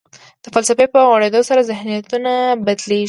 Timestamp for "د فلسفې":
0.43-0.85